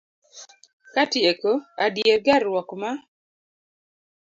[0.93, 1.53] Katieko,
[1.87, 2.91] adier gerruok ma